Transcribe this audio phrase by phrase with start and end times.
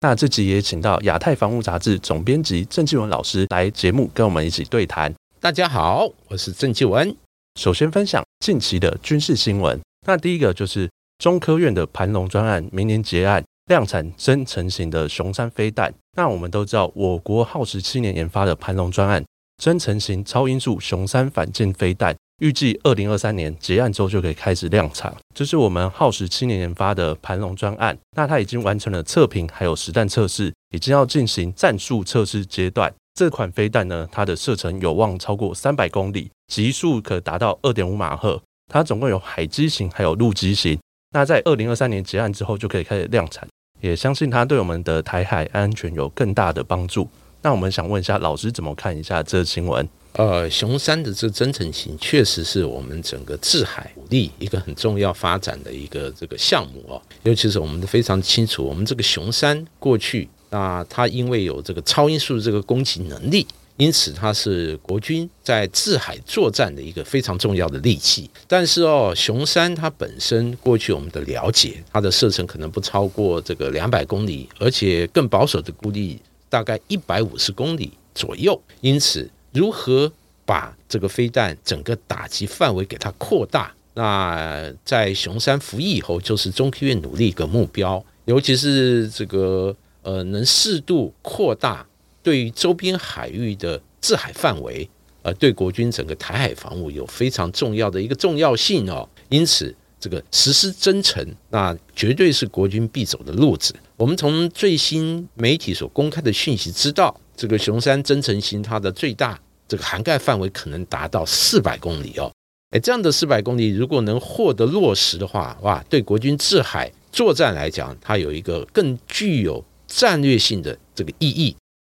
[0.00, 5.12] 那这集也请到亚太防务杂志总编辑郑继文老师来节目，跟我们一起对谈。
[5.40, 7.16] 大家好，我是郑继文。
[7.58, 9.80] 首先分享近期的军事新闻。
[10.06, 10.88] 那第一个就是
[11.18, 15.92] 中科院的盘龙专案明年结案，量产真成型的雄三飞弹。
[16.16, 19.24] 那我们都知道，我国耗时七年研发的盘龙专案
[19.60, 22.14] 真成型超音速雄三反舰飞弹。
[22.38, 27.98] 预计二零二三年结案之后就可以开始量产，这是我们耗时七年研发的盘龙专案。
[28.16, 32.92] 那它已经完成了测评，还有实弹测试，已经要进行战术测试阶段。
[33.14, 38.40] 这款飞弹呢，它的射程有望超过三百公里，极速可达到二点五马赫。
[38.72, 40.78] 它总共有海基型，还有陆基型。
[41.10, 43.48] 那在二零二三年结案之后就可以开始量产，
[43.80, 47.08] 也相信它对我们的台海安全有更大的帮助。
[47.42, 49.88] 那我们想问一下老师，怎么看一下这新闻？
[50.14, 57.00] 呃，熊三的这增程型确实是我们整个制海武力一个很重要发展的一个这个项目哦。
[57.22, 68.28] 尤其是我们都非常清楚，我们这个熊三过去那它因为有这个超音速这个攻击能力，因此它是国军在制海作战的一个非常重要的利器。
[68.48, 79.30] 但是哦，熊三它本身过去我们的了解，它的射程可能不超过这个两百公里，而且更保守的估计大概一百五十公里左右，因此。
[79.58, 80.10] 如何
[80.46, 83.74] 把这个飞弹整个打击范围给它扩大？
[83.94, 91.84] 那在熊山服役以后，就是中科院努力一个目标，尤其是这个呃，能适度扩大
[92.22, 94.88] 对于周边海域的制海范围，
[95.22, 99.08] 呃，对国军整个台海防务有非常重要的一个重要性哦。
[99.28, 103.74] 因此，这个实施增程，那绝对是国军必走的路子。
[103.96, 107.20] 我们从最新媒体所公开的讯息知道。
[107.40, 112.32] 这个熊山增程型，它的最大这个涵盖范围可能达到四百公里哦。
[112.70, 121.54] 哎，这样的四百公里如果能获得落实的话，哇，对国军制海作战来讲，它有一个更具有战略性的这个意义。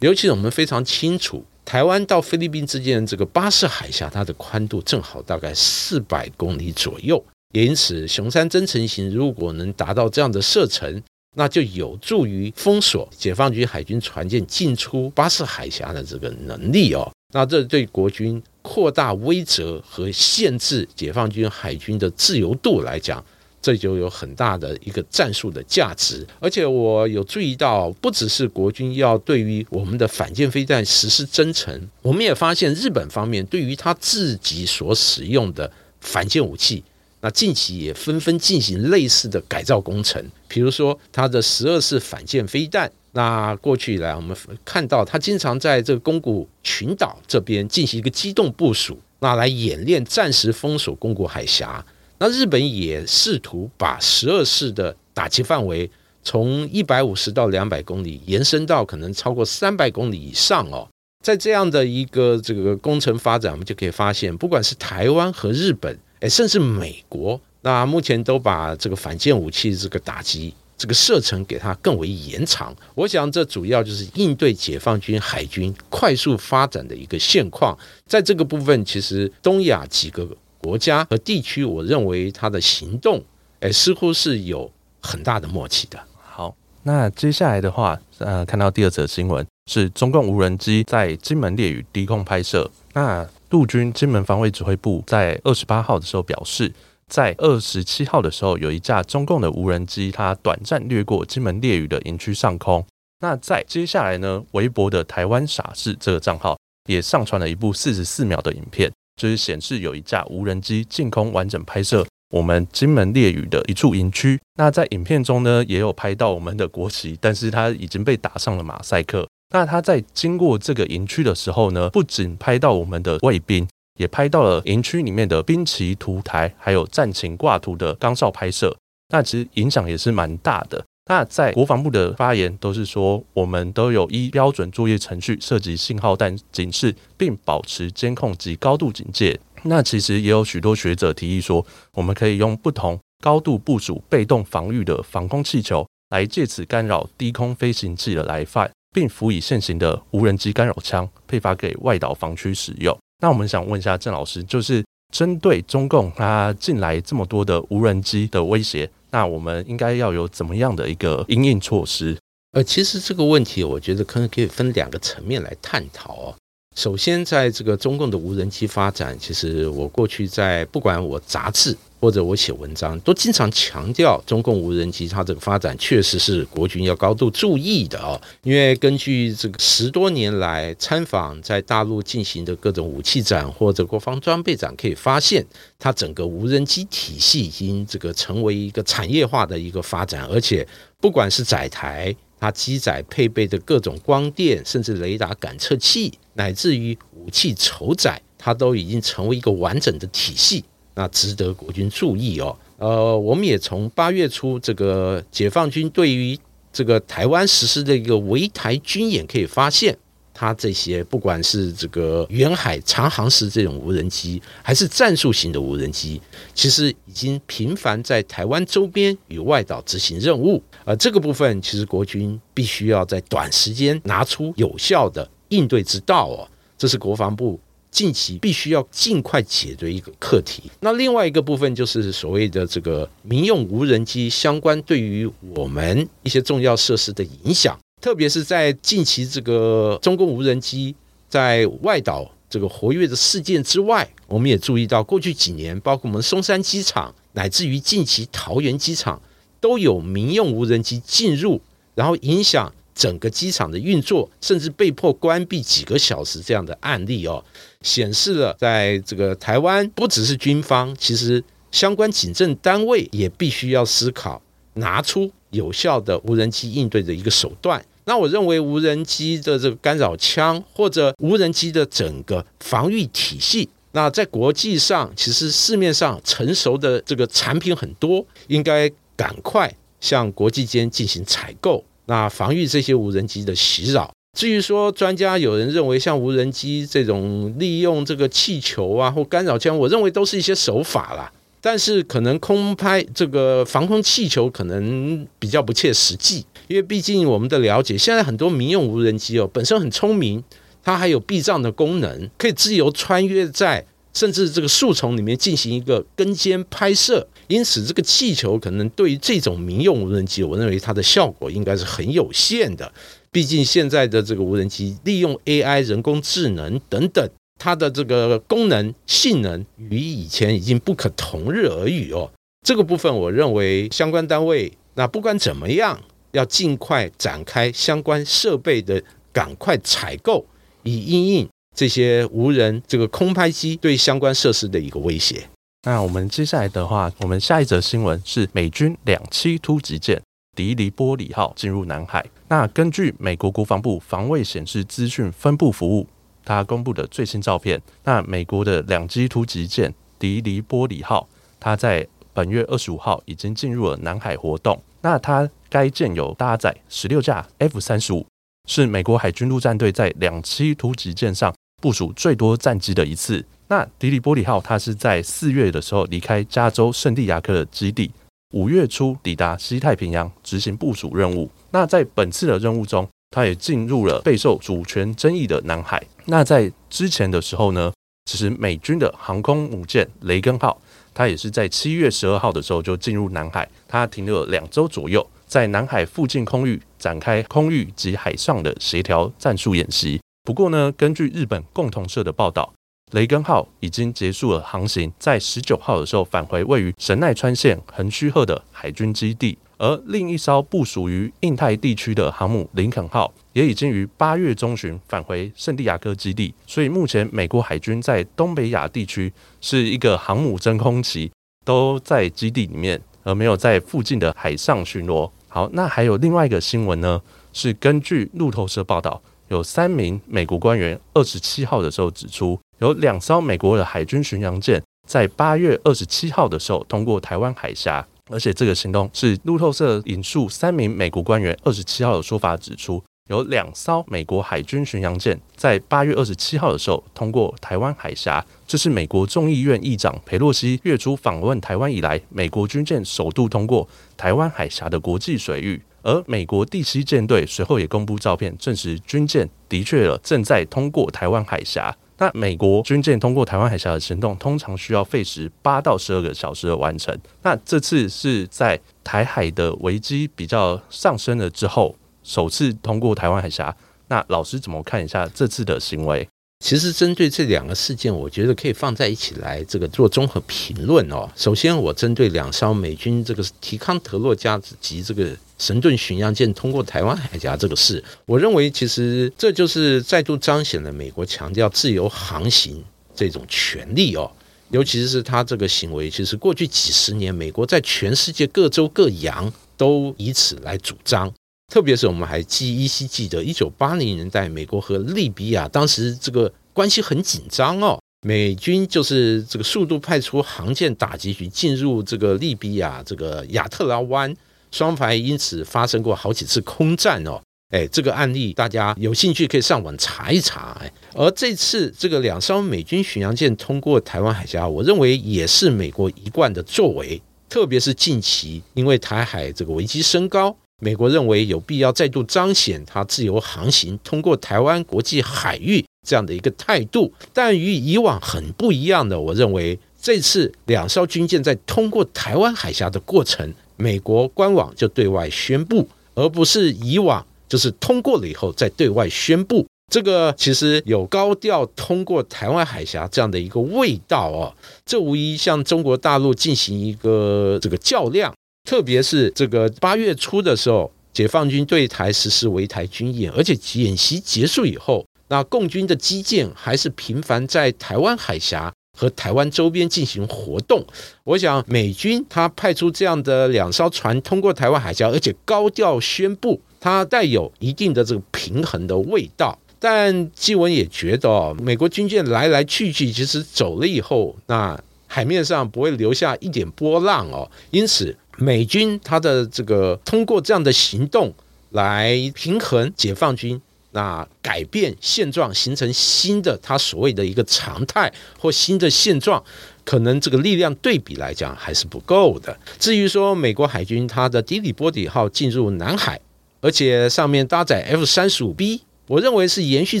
[0.00, 7.22] 尤其是我们非常清楚，台湾到菲律宾之间这个巴士海峡，它的宽度正好大概四百公里左右。
[7.52, 11.02] 因此，熊山增程型如果能达到这样的射程，
[11.36, 17.10] 那就有助于封锁解放军海军船舰进出巴士海峡的这个能力哦。
[17.36, 23.22] 那这对国军扩大威慑和限制解放军海军的自由度来讲，
[23.60, 26.24] 这就有很大的一个战术的价值。
[26.38, 35.68] 而且我有注意到，不只是国军要对于我们的反舰飞弹实施增程，我们也发现日本方面对于他自己所使用的
[36.00, 36.84] 反舰武器。
[37.20, 42.92] 那近期也纷纷进行类似的改造工程，比如说它的十二式反舰飞弹。
[43.14, 51.84] 那过去以来，我们看到他经常在这个宫古群岛这边进行一个机动部署，那来演练暂时封锁宫古海峡。
[52.18, 55.90] 那日本也试图把十二式的打击范围
[56.22, 60.88] 从一百五十到两百公里延伸到可能超过三百公里以上哦。
[61.22, 65.98] 在这样的一个这个工程发展，我们就可以发现，不管是台湾和日本。
[66.20, 72.74] 哎甚至美国，那目前都把这个反舰武器这个打击这个射程给它更为延长。
[72.94, 77.76] 我想这主要就是应对解放军海军快速发展的一个现况。
[78.06, 83.22] 在这个部分，其实东亚几个国家和地区，我认为它的行动，
[83.60, 84.70] 哎，似乎是有
[85.00, 85.98] 很大的默契的。
[86.22, 93.28] 好，那接下来的话，呃，看到第二则新闻是中共无人机在金门列屿低空拍摄，那。
[93.50, 96.72] 陆军金门防卫指挥部在二十八号的时候表示，
[97.06, 102.84] 在二十七号的时候，有一架中共的无人机，它短暂掠过金门列屿的营区上空。
[103.20, 106.58] 那在接下来呢，微博的台湾傻事这个账号
[106.88, 114.40] 也上传了一部四十四秒的影片，就是显示有一架无人机进空完整拍摄我们金门列屿的一处营区。
[114.56, 119.26] 那在影片中呢，也有拍到我们的国旗，但是它已经被打上了马赛克。
[119.50, 123.68] 那他在经过这个营区的时候呢，不仅拍到我们的卫兵，
[123.98, 128.76] 也拍到了营区里面的兵旗、图台，还有战情挂图的钢哨拍摄。
[129.08, 130.84] 那其实影响也是蛮大的。
[131.06, 139.38] 那在国防部的发言都是说，我们都有依标准作业程序涉及信号弹警示，并保持监控及高度警戒。
[139.64, 148.70] 那其实也有许多学者提议说，我们可以用不同高度部署被动防御的防空气球，来借此干扰低空飞行器的来犯。
[148.94, 152.96] 并辅以现行的无人机干扰枪配发给外岛防区使用。
[153.24, 162.18] 那我们想问一下郑老师，就是针对中共它近来这么多的无人机的威胁，那我们应该要有怎么样的一个应应措施？
[162.52, 166.34] 呃，其实这个问题，我觉得可能可以分两个层面来探讨哦。
[166.76, 171.74] 首先，在这个中共的无人机发展，其实我过去在不管我杂志
[172.04, 178.20] 或者我写文章，都经常强调中共无人机它这个发展确实是国军要高度注意的哦。
[178.42, 185.42] 因为根据这个十多年来参访在大陆进行的各种武器展或者国防装备展，可以发现，
[185.78, 190.68] 它整个无人机体系已经这个成为一个产业化的一个发展，而且
[191.00, 192.14] 不管是载台。
[192.38, 200.62] 它机载配备的各种光电，甚至雷达感测器，乃至于武器筹载，它都已经成为一个完整的体系，
[200.94, 202.56] 那值得国军注意哦。
[202.78, 206.38] 呃，我们也从八月初这个解放军对于
[206.72, 209.96] 这个台湾实施的一个围台军演可以发现。
[210.36, 216.20] 它这些不管是这个远海长航时这种无人机，还是战术型的无人机，
[216.52, 220.60] 其实已经频繁在台湾周边与外岛执行任务。
[220.84, 226.48] 而这个部分，其实国军必须要在短时间拿出有效的应对之道哦。
[226.76, 227.60] 这是国防部
[227.94, 230.64] 近期必须要尽快解决一个课题。
[230.80, 237.78] 那另外一个部分就是所谓的这个民用无人机相关对于我们一些重要设施的影响。
[238.00, 240.92] 特别是在近期这个中共无人机
[241.28, 249.22] 在外岛这个活跃的事件之外，我们也注意到过去几年，包括我们松山机场，乃至于近期桃园机场，
[249.60, 251.60] 都有民用无人机进入，
[251.94, 257.42] 然后影响整个机场的运作，甚至被迫关闭几个小时这样的案例哦，
[257.84, 264.42] 显示了在这个台湾，不只是军方，其实相关警政单位也必须要思考，
[264.72, 267.84] 拿出有效的无人机应对的一个手段。
[268.06, 284.12] 那我认为无人机的这个干扰枪，或者无人机的整个防御体系，那在国际上其实市面上成熟的这个产品很多，应该赶快向国际间进行采购，那防御这些无人机的袭扰。
[284.34, 291.32] 至于说专家有人认为像无人机这种利用这个气球啊或干扰枪，我认为都是一些手法啦。
[291.60, 296.44] 但是可能空拍这个防空气球可能比较不切实际。
[296.66, 300.42] 因为毕竟我们的了解，现在很多民用无人机哦，本身很聪明，
[300.82, 307.26] 它还有避障的功能，可以自由穿越在甚至这个树丛里面进行一个跟肩拍摄。
[307.48, 312.92] 因此，这个气球可能对于这种民用无人机，我认为它的效果应该是很有限的。
[313.30, 322.30] 毕竟现在的这个无人机利用 AI 人工智能等等，它的这个功能性能与以前已经不可同日而语哦。
[322.66, 326.00] 这个部分，我认为相关单位那不管怎么样。
[326.34, 329.00] 要尽快展开相关设备的
[329.32, 330.44] 赶快采购，
[330.82, 335.48] 以应应这些无人这个空拍机对相关设施的一个威胁。
[335.86, 340.20] 那我们接下来的话，我们下一则新闻是美军两栖突击舰
[340.56, 342.24] 迪尼波里号进入南海。
[342.48, 346.08] 那根据美国国防部防卫显示资讯分布服务，
[346.42, 351.28] 它公布的最新照片，那美国的两栖突击舰迪尼波里号，
[351.60, 354.82] 它在本月二十五号已经进入了南海活动。
[355.02, 358.26] 那它该舰有搭载十六架 F 三十五，
[358.66, 361.54] 是美国海军陆战队在两栖突击舰上
[361.84, 363.44] 部署最多战机的一次。
[363.68, 368.10] 那迪里波里号它是在四月的时候离开加州圣地亚哥的基地，
[368.54, 371.50] 五月初抵达西太平洋执行部署任务。
[371.72, 376.02] 那在本次的任务中，它也进入了备受主权争议的南海。
[376.24, 377.92] 那在之前的时候呢，
[378.24, 380.80] 其实美军的航空母舰雷根号。
[381.12, 390.18] 它也是在七月十二号的时候就进入南海，它停留了两周左右，在南海附近空域展开空域及海上的协调战术演习。
[390.44, 392.74] 不过呢，根据日本共同社的报道，
[393.12, 399.56] 雷根号已经结束了航行，在十九号的时候返回位于神奈川县横须贺的海军基地。
[399.78, 409.32] 而另一艘部署于印太地区的航母林肯号也已经于八月中旬返回圣地亚哥基地，所以目前美国海军在东北亚地区
[409.62, 411.32] 是一个航母真空期，
[411.64, 415.30] 都在基地里面，而没有在附近的海上巡逻。
[415.48, 417.22] 好，那还有另外一个新闻呢，
[417.54, 428.06] 是根据路透社报道，有三名美国官员二十七号的时候指出，有两艘美国的海军巡洋舰在八月二十七号的时候通过台湾海峡。
[428.30, 443.86] 而且这个行动是路透社引述三名美国官员二十七号的说法指出，有两艘美国海军巡洋舰在八月二十七号的时候通过台湾海峡，这是美国众议院议长佩洛西月初访问台湾以来，美国军舰首度通过
[444.16, 445.82] 台湾海峡的国际水域。
[446.04, 451.92] 而美国第七舰队随后也公布照片，证实军舰的确了正在通过台湾海峡。
[452.18, 457.18] 那美国军舰通过台湾海峡的行动，通常需要费时八到十二个小时的完成。
[457.42, 463.74] 那这次是在台海的危机比较上升了之后，首次通过台湾海峡。
[464.08, 466.28] 那老师怎么看一下这次的行为？
[466.64, 471.28] 其实针对这两个事件，我觉得可以放在一起来这个做综合评论哦。
[471.36, 482.82] 首先，我针对两艘美军这个提康特洛加及这个神盾巡洋舰通过台湾海峡这个事，我认为其实这就是再度彰显了美国强调自由航行
[483.14, 484.32] 这种权利哦。
[484.70, 491.30] 尤其是他这个行为，其实过去几十年，美国在全世界各州各洋都以此来主张。
[491.72, 497.98] 特别是我们还记依稀记得，一九八零年代，美国和利比亚当时这个关系很紧张哦。
[498.26, 504.34] 美军就是这个速度派出航舰打击局进入这个利比亚这个亚特拉湾，
[504.70, 507.40] 双方因此发生过好几次空战哦。
[507.74, 510.78] 哎，这个案例大家有兴趣可以上网查一查。
[510.80, 520.56] 哎，而这次这个两艘美军巡洋舰通过台湾海峡，我认为也是美国一贯的作为，特别是近期因为台海这个危机升高。
[520.84, 539.66] 美国认为有必要再度彰显它自由航行通过台湾国际海域这样的一个态度，但与以往很不一样的，我认为这次两艘军舰在通过台湾海峡的过程，美国官网就对外宣布，而不是以往就是通过了以后再对外宣布。
[539.90, 544.52] 这个其实有高调通过台湾海峡这样的一个味道哦，
[544.84, 548.34] 这无疑向中国大陆进行一个这个较量。
[548.64, 560.82] 特别是这个八月初的时候，解放军对台实施围台军演，而且演习结束以后，那共军的基舰还是频繁在台湾海峡和台湾周边进行活动。
[561.24, 569.58] 我想，美军他派出这样的两艘船通过台湾海峡，而且高调宣布，它带有一定的这个平衡的味道。
[569.78, 578.16] 但纪文也觉得，美国军舰来来去去，其实走了以后，那海面上不会留下一点波浪哦，因此。
[578.38, 581.32] 美军他的这个通过这样的行动
[581.70, 583.60] 来平衡解放军，
[583.92, 589.42] 那改变现状，形成新的他所谓的一个常态或新的现状，
[589.84, 592.58] 可能这个力量对比来讲还是不够的。
[592.78, 596.20] 至于说美国海军它的迪里波底号进入南海，
[596.60, 600.00] 而且上面搭载 F 三十五 B，我认为是延续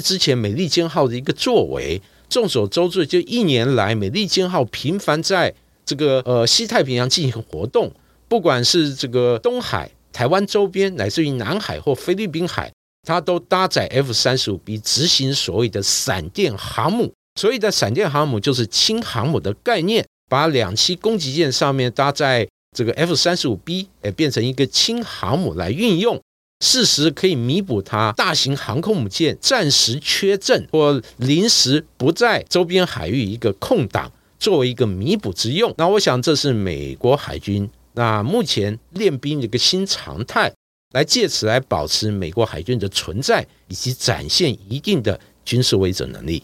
[0.00, 2.00] 之前美利坚号的一个作为。
[2.26, 7.92] 众所周知，就一年来美利坚号频繁在这个呃西太平洋进行活动。
[8.28, 12.72] 不管是这个东海、台湾周边，乃至于南海或菲律宾海，
[13.06, 17.12] 它都搭载 F 三十五 B 执行所谓的闪电航母。
[17.40, 26.20] 所谓的闪电航母就是轻航母的概念，把两栖攻击舰上面搭载这个 F 三十五 B，哎，变成一个轻航母来运用，
[26.64, 35.74] 适时可以弥补它大型航空母舰暂时缺阵或临时不在周边海域一个空档，作为一个弥补之用。
[35.76, 37.68] 那我想这是美国海军。
[37.96, 40.52] 那目前练兵一个新常态，
[40.92, 46.42] 来借此来保持美国海军的存在，以及展现一定的军事威慑能力。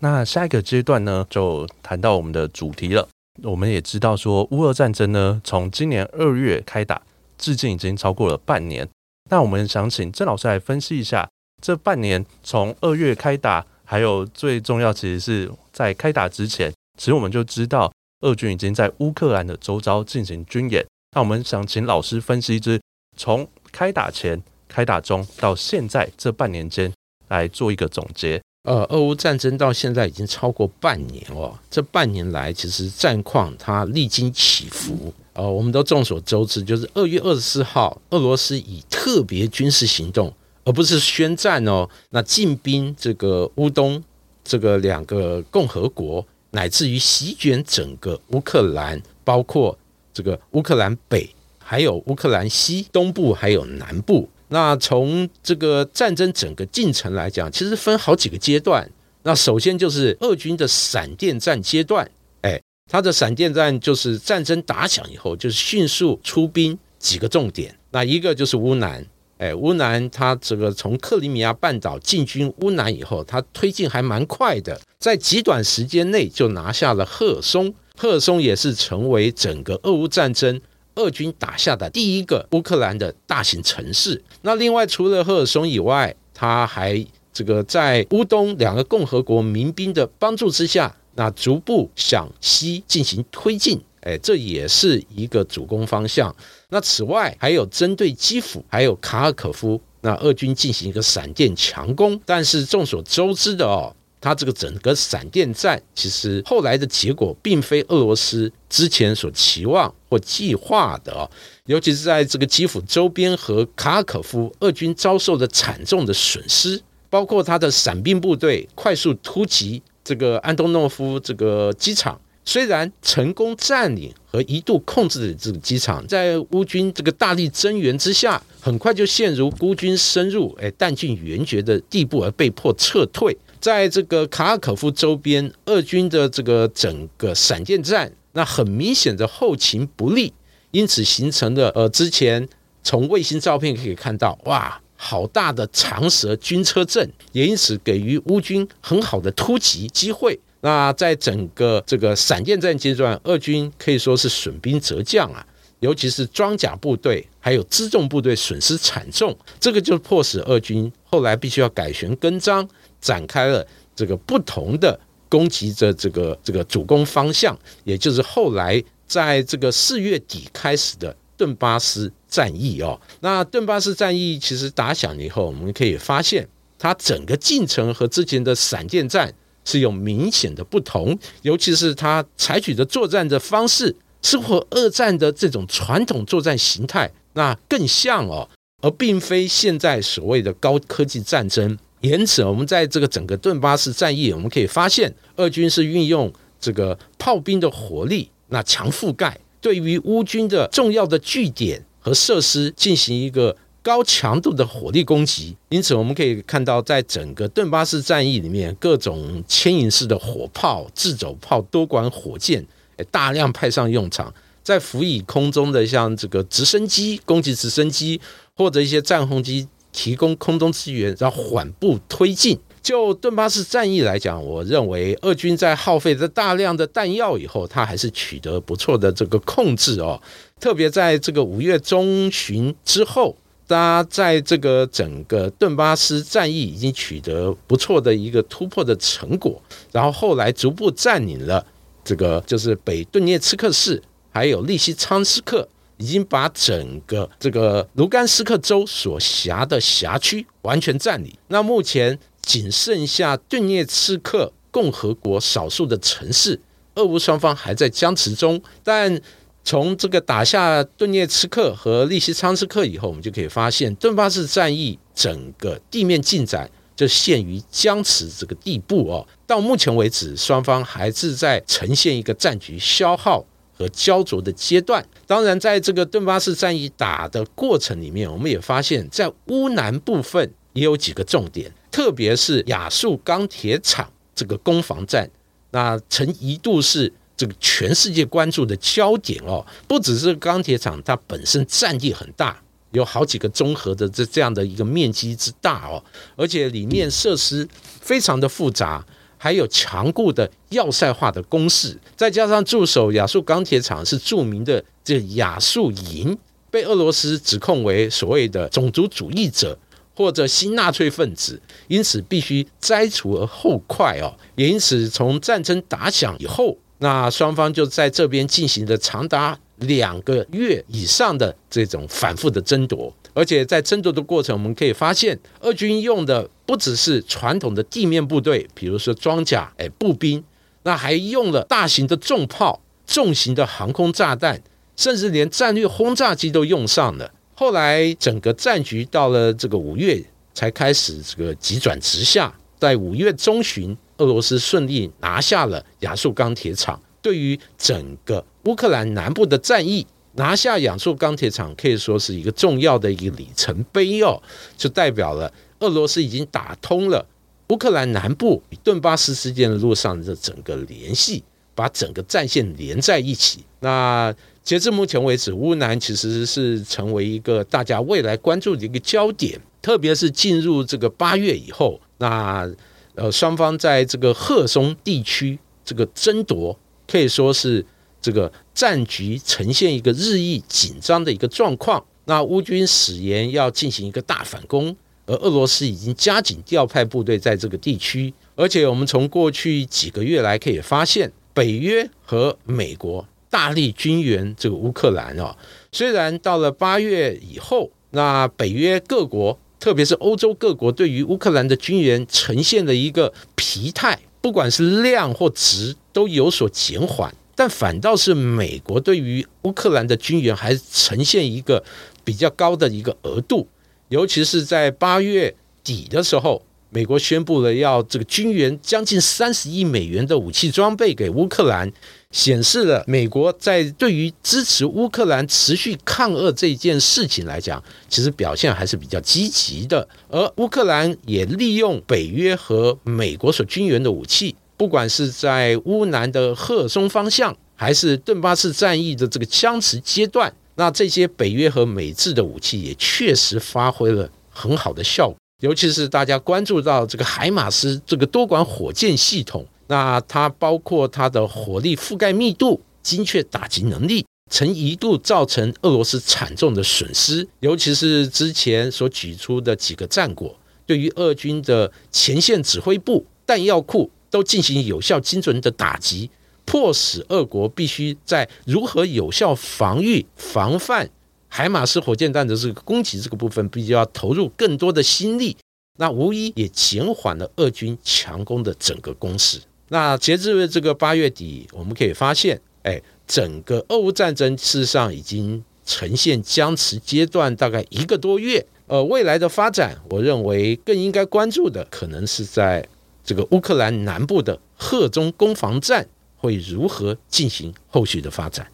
[0.00, 3.08] 那下一个阶段呢，就谈到我们的主题了。
[3.42, 7.00] 我们也知道说，乌俄战争呢，从今年二月开打，
[7.38, 8.86] 至今已经超过了半年。
[9.30, 11.26] 那我们想请郑老师来分析一下，
[11.62, 17.90] 这半年从二月开打，还有最重要，其实是在开打之前，其实我们就知道。
[18.24, 22.80] 俄军已经在乌克兰的周遭进行军演，那我们想请老师分析之
[23.16, 26.92] 从开打前、开打中到现在这半年间
[27.28, 28.40] 来做一个总结。
[28.64, 35.12] 呃，俄乌战争到现在已经超过半年哦，这半年来其实战况它历经起伏。
[35.34, 40.32] 呃，我们都众所周知，就是二月二十四号，俄罗斯以特别军事行动，
[40.64, 44.02] 而不是宣战哦，那进兵这个乌东
[44.42, 46.26] 这个两个共和国。
[46.54, 49.76] 乃至于席卷整个乌克兰，包括
[50.12, 54.28] 这个乌克兰北，还有乌克兰西东部，还有南部。
[54.48, 58.88] 那从这个战争整个进程来讲，其实分好几个阶段。
[59.24, 62.08] 那首先就是俄军的闪电战阶段，
[62.42, 67.76] 哎，它的闪电战就是战争打响以后，就是迅速出兵几个重点。
[67.90, 69.04] 那一个就是乌南。
[69.44, 77.74] 哎，乌南他这个从克里米亚半岛进军乌南以后，他推进还蛮快的，在极短时间内就拿下了赫尔松。
[77.94, 80.58] 赫尔松也是成为整个俄乌战争
[80.94, 84.22] 俄军打下的第一个乌克兰的大型城市。
[84.40, 93.78] 那另外除了赫尔松以外，他还这个在乌东两个共和国民兵的帮助之下，那逐步向西进行推进。
[94.00, 96.34] 哎，这也是一个主攻方向。
[96.74, 102.20] 那此外，还有针对基辅还有卡尔可夫，那俄军进行一个闪电强攻。
[102.26, 111.30] 但是众所周知的哦，它这个整个闪电战，其实后来的结果并非俄罗斯之前所期望或计划的哦。
[111.66, 122.20] 尤其是在这个基辅周边和卡尔可夫，俄军遭受的惨重的损失，包括他的伞兵部队快速突击这个安东诺夫这个机场。
[122.44, 133.36] 虽然成功占领和一度控制的这个机场，在乌军这个大力增援之下，很快就陷入孤军深入、哎弹尽援绝的地步，而被迫撤退。
[133.60, 140.30] 在这个卡尔可夫周边，俄军的这个整个闪电战，那很明显的后勤不利，
[140.70, 142.46] 因此形成了呃，之前
[142.82, 150.38] 从卫星照片可以看到，哇，好大的长蛇军车阵，也因此给予乌军很好的突击机会。
[150.64, 155.46] 那在整个这个闪电战阶段，俄军可以说是损兵折将啊，
[155.80, 162.66] 尤其是装甲部队还有辎重部队损失惨重，这个就迫使俄军后来必须要改弦更张，
[162.98, 167.54] 展开了这个不同的攻击的这个这个主攻方向，
[167.84, 172.98] 也就是后来在这个四月底开始的顿巴斯战役哦。
[173.20, 179.30] 那顿巴斯战役其实打响了以后，我们可以发现它整个进程和之前的闪电战。
[179.64, 188.48] 是有明显的不同，尤其是他采取的作战的方式，是和二战的这种传统作战形态那更像哦，
[188.82, 191.76] 而并非现在所谓的高科技战争。
[192.00, 203.56] 因此，我们在这个整个顿巴斯战役，我们可以发现，俄军是运用这个炮兵的火力，那强覆盖，对于乌军的重要的据点和设施进行一个。
[203.84, 212.66] 高强度的火力攻击，因此我们可以看到，在整个顿巴斯战役里面，各种牵引式的火炮、自走炮、多管火箭，
[213.10, 214.32] 大量派上用场。
[214.62, 218.18] 在辅以空中的像这个直升机、攻击直升机
[218.56, 222.58] 或者一些战轰机提供空中支援，然后缓步推进。
[222.82, 230.18] 就顿巴斯战役来讲，我认为俄军在耗费了大量的弹药以后，他还是取得不错的这个控制哦。
[230.58, 233.36] 特别在这个五月中旬之后。
[233.66, 241.64] 他在这个整个顿巴斯战役已经取得不错的一个突破的成果，然后后来逐步占领了
[242.04, 251.32] 这个就是北顿涅茨克市，还有利西昌斯克，已经把整个这个卢甘斯克州所辖的辖区完全占领。
[251.48, 256.60] 那目前仅剩下顿涅茨克共和国少数的城市，
[256.96, 259.20] 俄乌双方还在僵持中，但。
[259.64, 269.26] 从这个打下顿涅茨克和利西昌斯克以后，我们就可以发现，顿巴斯战役整个地面进展就陷于僵持这个地步哦。
[269.46, 275.02] 到目前为止，双方还是在呈现一个战局消耗和焦灼的阶段。
[275.26, 285.30] 当然，在这个顿巴斯战役打的过程里面，我们也发现，在乌南部分也有几个重点，特别是亚速钢铁厂这个攻防战，
[285.70, 287.10] 那曾一度是。
[287.36, 296.02] 这个全世界关注的焦点哦，不只是钢铁厂，它本身占地很大，有好几个综合的这这样的一个面积之大哦，
[296.36, 297.68] 而且里面设施
[298.00, 299.04] 非常的复杂，
[299.36, 306.38] 还有强固的要塞化的工事，再加上驻守亚速钢铁厂是著名的这亚速营，
[306.70, 309.76] 被俄罗斯指控为所谓的种族主义者
[310.14, 316.78] 或者新纳粹分子，因此必须摘除而后快哦，也因此从战争打响以后。
[316.98, 330.42] 那双方就在这边进行了长达两个月以上的这种反复的争夺，而且在争夺的过程，我们可以发现，俄军用的不只是传统的地面部队，比如说装甲、哎步兵，
[330.84, 334.62] 那还用了大型的重炮、重型的航空炸弹，
[334.96, 337.30] 甚至连战略轰炸机都用上了。
[337.54, 340.22] 后来整个战局到了这个五月
[340.54, 343.96] 才开始这个急转直下，在五月中旬。
[344.18, 354.40] 俄罗斯顺利拿下了亚速钢铁厂，对于整个乌克兰南部的战役，拿下亚速钢铁厂可以说是一个重要的一个里程碑哦，
[354.76, 357.26] 就代表了俄罗斯已经打通了
[357.70, 361.42] 乌克兰南部与顿巴斯之间的路上的整个联系，
[361.74, 363.64] 把整个战线连在一起。
[363.80, 372.70] 那截至目前为止，乌南其实是成为一个大家未来关注的一个焦点，特别是进入这个八月以后，那。
[373.14, 377.84] 呃，双方在这个赫松地区这个争夺，可以说是
[378.20, 382.04] 这个战局呈现一个日益紧张的一个状况。
[382.24, 384.96] 那乌军誓言要进行一个大反攻，
[385.26, 388.32] 而俄罗斯已经加紧调派部队在这个地区。
[388.56, 393.26] 而且，我们从过去几个月来可以发现，北约和美国。
[393.50, 395.56] 大力军援这个乌克兰哦。
[395.92, 411.84] 虽然到了八月以后，那北约各国，特别是欧洲各国，对于乌克兰的军援呈现的一个疲态，不管是量或值都有所减缓，但反倒是美国对于乌克兰的军援还呈现一个
[412.24, 413.68] 比较高的一个额度，
[414.08, 416.62] 尤其是在八月底的时候。
[416.94, 421.92] 美国宣布了要这个军援将近三十亿美元的武器装备给乌克兰，
[422.30, 430.08] 显示了美国在对于支持乌克兰持续抗俄这件事情来讲，其实表现还是比较积极的。
[430.28, 445.36] 而乌克兰也利用北约和美国所军援的武器，不管是在乌南的赫松方向，还是顿巴斯战役的这个僵持阶段，那这些北约和美制的武器也确实发挥了很好的效果。
[445.64, 457.48] 尤其是大家关注到这个海马斯这个多管火箭系统，那它包括它的火力覆盖密度、精确打击能力，曾一度造成俄罗斯惨重的损失。
[457.60, 466.30] 尤其是之前所举出的几个战果，对于俄军的前线指挥部、弹药库都进行有效、精准的打击，
[466.66, 471.08] 迫使俄国必须在如何有效防御、防范。
[471.56, 475.56] 海马斯火箭弹的这个攻击这个部分，必须要投入更多的心力，
[476.00, 479.60] 那无疑也减缓了俄军强攻的整个攻势。
[479.90, 488.66] 那截至这个八月底，我们可以发现，哎，整个俄乌战争事实上已经呈现僵持阶段，大概一个多月。
[488.88, 492.84] 呃，未来的发展，我认为更应该关注的，可能是在
[493.22, 498.66] 这个乌克兰南部的赫中攻防战会如何进行后续的发展。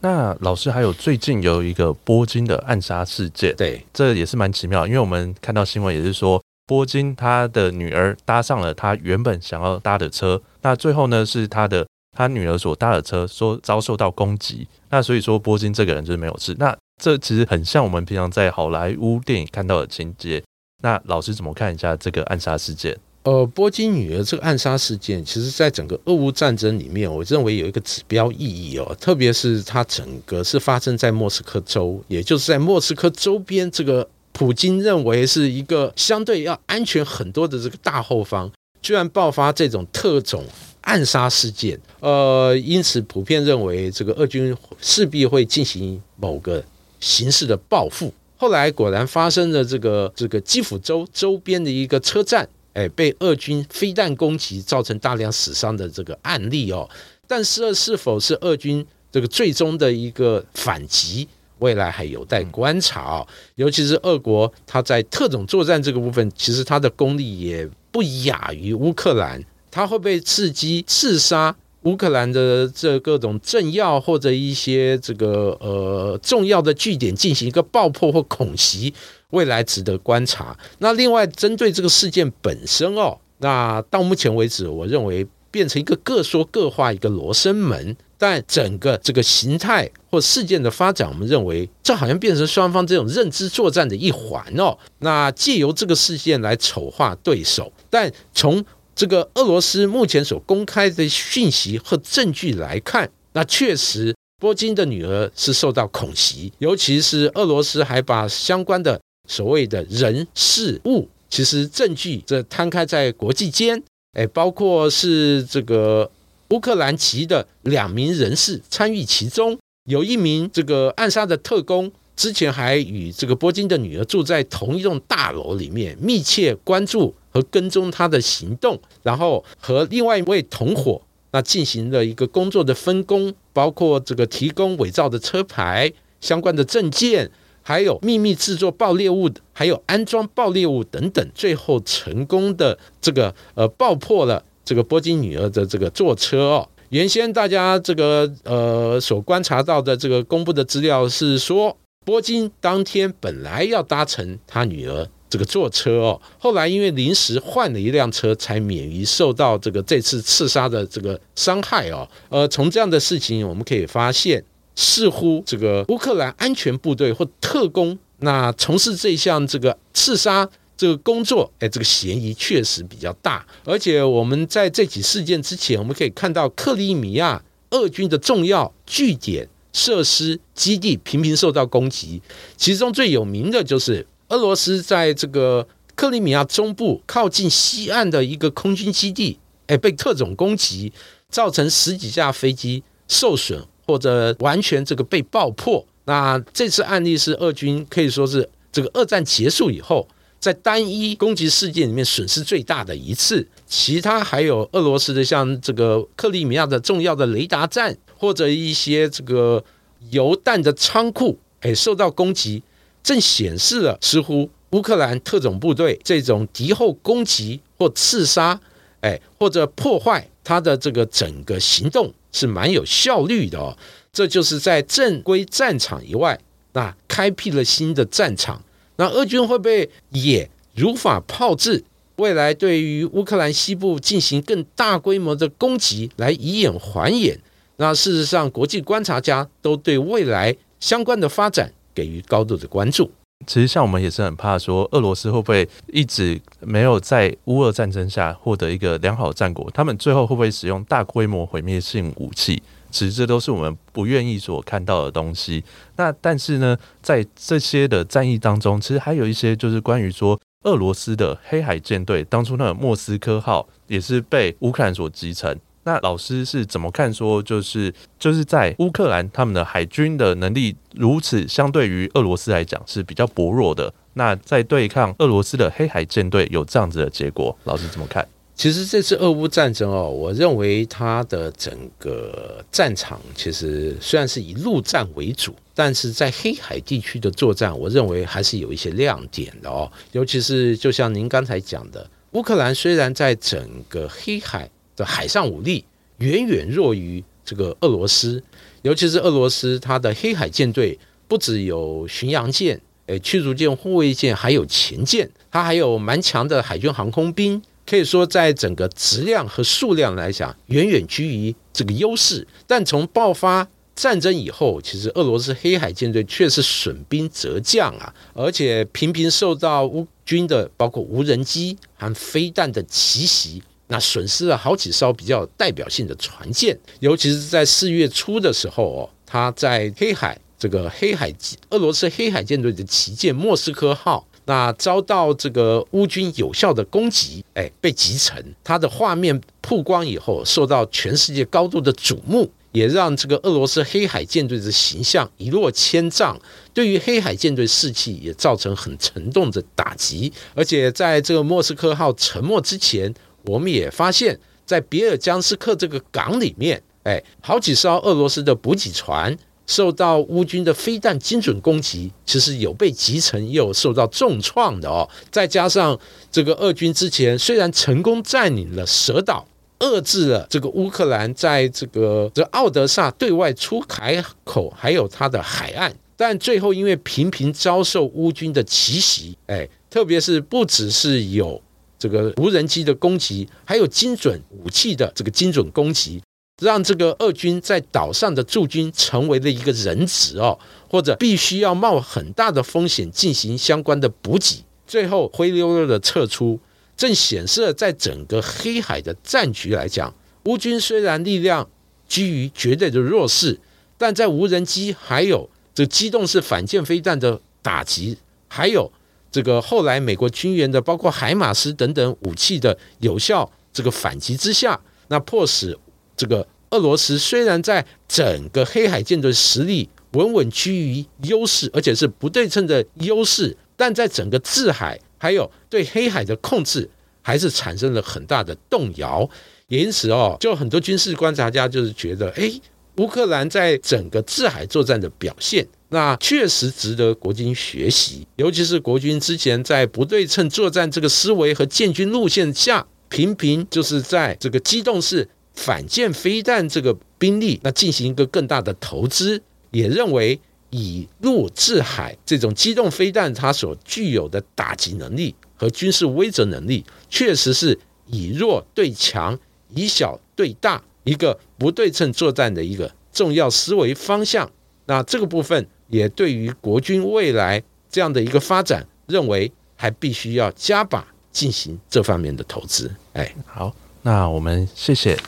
[0.00, 20.42] 那老师还有最近有一个波金的暗杀事件，对，这也是蛮奇妙，因为我们看到新闻也是说，波金他的女儿搭上了他原本想要搭的车，那最后呢是他的他女儿所搭的车说遭受到攻击，那所以说波金这个人就是没有事，那这其实很像我们平常在好莱坞电影看到的情节，
[20.82, 22.96] 那老师怎么看一下这个暗杀事件？
[23.26, 38.48] 呃，波金女儿这个暗杀事件，其实在整个俄乌战争里面，我认为有一个指标意义哦，特别是它整个是发生在莫斯科州，也就是在莫斯科周边这个普京认为是一个相对要安全很多的这个大后方，
[38.80, 40.44] 居然爆发这种特种
[40.82, 46.62] 暗杀事件，呃，因此普遍认为这个俄军势必会进行某个
[47.00, 48.14] 形式的报复。
[48.36, 52.48] 后来果然发生了这个这个基辅州周边的一个车站。
[52.76, 56.86] 哎，被俄军飞弹攻击，造成大量死伤的这个案例哦，
[57.26, 61.26] 但是是否是俄军这个最终的一个反击，
[61.60, 63.26] 未来还有待观察哦。
[63.54, 78.92] 尤其是俄国，它在特种作战这个部分，其实它的功力也不亚于乌克兰，它会被刺激刺杀乌克兰的这各种政要或者一些这个呃重要的据点进行一个爆破或恐袭。
[79.30, 80.56] 未来值得观察。
[80.78, 87.96] 那另外，针对这个事件本身哦，那到目前为止，我认为变成一个各说各话一个罗生门。
[88.18, 94.74] 但整个这个形态或事件的发展，我们认为这好像变成双方这种认知作战的一环哦。
[95.00, 108.98] 那借由这个事件来丑化对手，但从这个俄罗斯目前所公开的讯息和证据来看，那确实波金的女儿是受到恐袭，尤其是俄罗斯还把相关的。
[109.26, 116.10] 所谓的人事物，其实证据这摊开在国际间，哎，包括是这个
[116.50, 119.58] 乌克兰籍的两名人士参与其中，
[119.88, 137.30] 有一名这个暗杀的特工，之前还与这个波金的女儿住在同一栋大楼里面，密切关注和跟踪他的行动，然后和另外一位同伙那进行了一个工作的分工，包括这个提供伪造的车牌、相关的证件。
[137.68, 146.68] 还有秘密制作爆裂物的，还有安装爆裂物等等，最后成功的这个呃爆破了这个波金女儿的这个坐车哦。
[146.90, 162.08] 原先大家这个呃所观察到的这个公布的资料是说，波金当天本来要搭乘他女儿这个坐车哦，后来因为临时换了一辆车，才免于受到这个这次刺杀的这个伤害哦。
[162.28, 164.44] 呃，从这样的事情我们可以发现。
[164.76, 173.44] 似乎这个乌克兰安全部队或特工，那从事这项这个刺杀这个工作，哎，这个嫌疑确实比较大。
[173.64, 182.20] 而且我们在这起事件之前，我们可以看到克里米亚俄军的重要据点、设施、基地频频受到攻击，
[182.56, 190.92] 其中最有名的就是俄罗斯在这个克里米亚中部靠近西岸的一个空军基地，哎，被特种攻击，
[191.30, 193.66] 造成十几架飞机受损。
[193.86, 195.84] 或者完全这个被爆破。
[196.04, 200.06] 那这次案例是俄军可以说是这个二战结束以后，
[200.38, 203.46] 在单一攻击事件里面损失最大的一次。
[203.66, 209.64] 其他还有俄罗斯的像这个克里米亚的重要的雷达站，或者一些这个
[210.10, 212.62] 油弹的仓库，哎，受到攻击，
[213.02, 218.60] 正显示了似乎乌克兰特种部队这种敌后攻击或刺杀，
[219.00, 223.76] 哎，或者破坏他的这个整个行动是蛮有效率的哦。
[224.12, 226.38] 这就是在正规战场以外，
[226.72, 228.62] 那开辟了新的战场。
[228.94, 231.82] 那俄军会不会也如法炮制？
[232.14, 237.38] 未来对于乌克兰西部进行更大规模的攻击，来以眼还眼。
[237.78, 243.10] 那事实上，国际观察家都对未来相关的发展给予高度的关注。
[243.44, 249.70] 其实，像我们也是很怕说，俄罗斯会不会一直没有在乌俄战争下获得一个良好战果？
[249.72, 252.62] 他们最后会不会使用大规模毁灭性武器？
[252.90, 255.62] 其实这都是我们不愿意所看到的东西。
[255.96, 265.56] 那但是呢，在这些的战役当中，其实还有一些就是关于说，俄罗斯的黑海舰队当初那个莫斯科号也是被乌克兰所击沉。
[265.86, 267.14] 那老师是怎么看？
[267.14, 273.94] 说就是就是在乌克兰他们的海军的能力如此相对于俄罗斯来讲是比较薄弱的。
[274.14, 278.26] 那在对抗俄罗斯的黑海舰队有这样子的结果，老师怎么看？
[278.56, 289.88] 其实这次俄乌战争哦，我认为它的整个战场其实虽然是以陆战为主，但是在黑海地区的作战，我认为还是有一些亮点的哦。
[290.10, 295.84] 尤其是就像您刚才讲的，乌克兰虽然在整个黑海的海上武力
[296.18, 298.42] 远远弱于这个俄罗斯，
[298.82, 307.62] 尤其是俄罗斯它的黑海舰队不只有巡洋舰、诶驱逐舰、护卫舰，还有前舰，它还有蛮强的海军航空兵。
[307.88, 312.44] 可以说，在整个质量和数量来讲，远远居于这个优势。
[312.66, 326.78] 但从爆发战争以后，其实俄罗斯黑海舰队却是损兵折将啊，而且频频受到乌军的包括无人机和飞弹的奇袭，那损失了好几艘比较代表性的船舰。
[327.00, 331.32] 尤其是在四月初的时候哦，他在黑海这个黑海
[331.70, 334.26] 俄罗斯黑海舰队的旗舰莫斯科号。
[334.48, 338.54] 那遭到这个乌军有效的攻击，哎，被击沉。
[338.62, 346.40] 他的画面曝光以后，受到全世界高度的瞩目，也让这个俄罗斯黑海舰队的形象一落千丈，
[346.72, 350.32] 对于黑海舰队士气也造成很沉重的打击。
[350.54, 353.12] 而且在这个莫斯科号沉没之前，
[353.46, 359.36] 我们也发现，在比尔江斯克这个港里面，哎，好几艘俄罗斯的补给船。
[359.68, 365.08] 受到乌军的飞弹精准攻击，其实有被击沉，也有受到重创的哦。
[365.28, 365.98] 再加上
[366.30, 369.44] 这个俄军之前虽然成功占领了蛇岛，
[369.80, 381.60] 遏制了这个乌克兰在这个这奥德萨对外出海口还有它的海岸，但最后因为频频遭受乌军的奇袭，哎，特别是不只是有
[381.98, 386.22] 这个无人机的攻击，还有精准武器的这个精准攻击。
[386.62, 396.58] 让这个俄军在岛上的驻军成为了一个人质哦，或者必须要冒很大的风险进行相关的补给，最后灰溜溜的撤出，
[396.96, 401.68] 正显示了在整个黑海的战局来讲，乌军虽然力量
[402.08, 403.60] 居于绝对的弱势，
[403.98, 408.16] 但在无人机还有这机动式反舰飞弹的打击，
[408.48, 408.90] 还有
[409.36, 415.78] 这个后来美国军援的包括海马斯等等武器的有效这个反击之下，那迫使。
[416.16, 426.88] 这个俄罗斯虽然在整个黑海舰队实力稳稳居于优势，而且是不对称的优势，但在整个制海还有对黑海的控制，
[427.20, 429.28] 还是产生了很大的动摇。
[429.68, 432.50] 也因此哦，就很多军事观察家就是觉得，哎，
[432.96, 438.26] 乌克兰在整个制海作战的表现，那确实值得国军学习。
[438.36, 445.28] 尤其是国军之前在不对称作战这个思维和建军路线下，频频就是在这个机动式。
[445.54, 459.38] 反舰飞弹这个兵力，那进行一个更大的投资，也认为以陆制海这种机动飞弹，它所具有的打击能力和军事威慑能力，确实是以弱对强、
[459.74, 464.52] 以小对大一个不对称作战的一个重要思维方向。
[464.84, 472.90] 那这个部分也对于国军未来这样的一个发展，认为还必须要加把进行这方面的投资。
[473.12, 473.74] 哎，好。
[474.02, 475.18] 那我们谢谢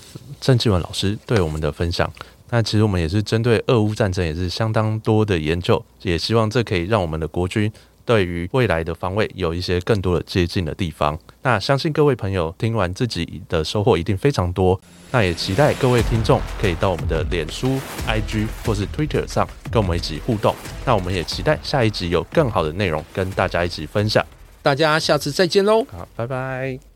[0.40, 2.08] 郑志文老师对我们的分享。
[2.50, 7.70] 那其实我们也是针对俄乌战争也是相当多的研究，也希望这可以让我们的国军
[8.08, 11.18] 对于未来的方位有一些更多的接近的地方。
[11.42, 14.80] 那相信各位朋友听完自己的收获一定非常多。
[15.10, 20.56] 那也期待各位听众可以到我们的脸书、IG 或是 Twitter 上跟我们一起互动。
[20.86, 24.24] 那我们也期待下一集有更好的内容跟大家一起分享。
[24.62, 25.84] 大家下次再见喽！
[25.90, 26.87] 好，拜拜。